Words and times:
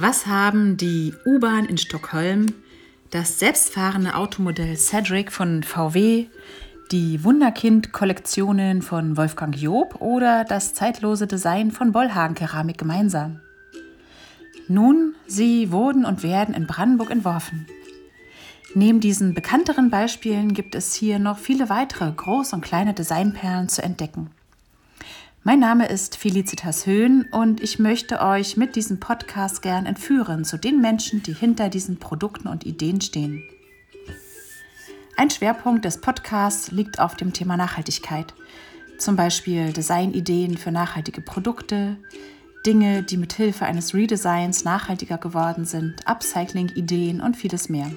Was 0.00 0.28
haben 0.28 0.76
die 0.76 1.12
U-Bahn 1.26 1.64
in 1.64 1.76
Stockholm, 1.76 2.46
das 3.10 3.40
selbstfahrende 3.40 4.14
Automodell 4.14 4.76
Cedric 4.76 5.32
von 5.32 5.64
VW, 5.64 6.26
die 6.92 7.24
Wunderkind-Kollektionen 7.24 8.82
von 8.82 9.16
Wolfgang 9.16 9.56
Job 9.56 9.96
oder 10.00 10.44
das 10.44 10.72
zeitlose 10.72 11.26
Design 11.26 11.72
von 11.72 11.90
Bollhagen 11.90 12.36
Keramik 12.36 12.78
gemeinsam? 12.78 13.40
Nun, 14.68 15.16
sie 15.26 15.72
wurden 15.72 16.04
und 16.04 16.22
werden 16.22 16.54
in 16.54 16.68
Brandenburg 16.68 17.10
entworfen. 17.10 17.66
Neben 18.76 19.00
diesen 19.00 19.34
bekannteren 19.34 19.90
Beispielen 19.90 20.54
gibt 20.54 20.76
es 20.76 20.94
hier 20.94 21.18
noch 21.18 21.38
viele 21.38 21.70
weitere 21.70 22.10
groß- 22.10 22.54
und 22.54 22.60
kleine 22.60 22.94
Designperlen 22.94 23.68
zu 23.68 23.82
entdecken. 23.82 24.30
Mein 25.48 25.60
Name 25.60 25.88
ist 25.88 26.18
Felicitas 26.18 26.84
Höhn 26.84 27.26
und 27.30 27.62
ich 27.62 27.78
möchte 27.78 28.20
euch 28.20 28.58
mit 28.58 28.76
diesem 28.76 29.00
Podcast 29.00 29.62
gern 29.62 29.86
entführen 29.86 30.44
zu 30.44 30.58
den 30.58 30.82
Menschen, 30.82 31.22
die 31.22 31.32
hinter 31.32 31.70
diesen 31.70 31.98
Produkten 31.98 32.48
und 32.48 32.66
Ideen 32.66 33.00
stehen. 33.00 33.42
Ein 35.16 35.30
Schwerpunkt 35.30 35.86
des 35.86 36.02
Podcasts 36.02 36.70
liegt 36.70 37.00
auf 37.00 37.16
dem 37.16 37.32
Thema 37.32 37.56
Nachhaltigkeit, 37.56 38.34
zum 38.98 39.16
Beispiel 39.16 39.72
Designideen 39.72 40.58
für 40.58 40.70
nachhaltige 40.70 41.22
Produkte, 41.22 41.96
Dinge, 42.66 43.02
die 43.02 43.16
mit 43.16 43.32
Hilfe 43.32 43.64
eines 43.64 43.94
Redesigns 43.94 44.64
nachhaltiger 44.64 45.16
geworden 45.16 45.64
sind, 45.64 46.06
Upcycling-Ideen 46.06 47.22
und 47.22 47.38
vieles 47.38 47.70
mehr. 47.70 47.90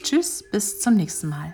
Tschüss, 0.00 0.44
bis 0.52 0.78
zum 0.78 0.94
nächsten 0.94 1.30
Mal. 1.30 1.52